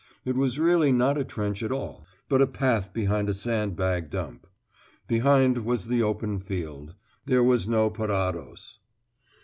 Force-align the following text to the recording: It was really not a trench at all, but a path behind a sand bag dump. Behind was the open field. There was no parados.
It 0.25 0.35
was 0.35 0.57
really 0.57 0.91
not 0.91 1.19
a 1.19 1.23
trench 1.23 1.61
at 1.61 1.71
all, 1.71 2.07
but 2.27 2.41
a 2.41 2.47
path 2.47 2.91
behind 2.91 3.29
a 3.29 3.35
sand 3.35 3.75
bag 3.75 4.09
dump. 4.09 4.47
Behind 5.07 5.63
was 5.63 5.85
the 5.85 6.01
open 6.01 6.39
field. 6.39 6.95
There 7.27 7.43
was 7.43 7.69
no 7.69 7.91
parados. 7.91 8.79